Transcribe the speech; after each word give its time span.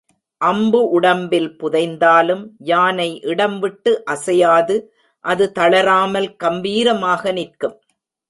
அம்பு 0.41 0.79
உடம்பில் 0.89 1.49
புதைந்தாலும் 1.55 2.41
யானை 2.69 3.07
இடம்விட்டு 3.23 3.91
அசையாது 4.05 4.75
அது 5.25 5.45
தளராமல் 5.51 6.29
கம்பீரமாக 6.35 7.31
நிற்கும். 7.31 7.77